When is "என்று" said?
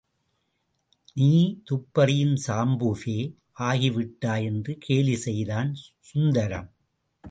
4.43-4.77